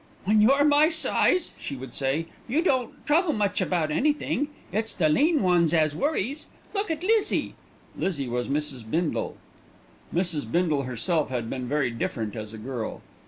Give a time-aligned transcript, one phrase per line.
[0.25, 4.47] "When you're my size," she would say, "you don' trouble much about anything.
[4.71, 6.47] It's the lean ones as worries.
[6.73, 7.53] Look at Lizzie."
[7.95, 8.83] Lizzie was Mrs.
[8.89, 9.37] Bindle.
[10.11, 10.51] Mrs.
[10.51, 13.03] Bindle herself had been very different as a girl.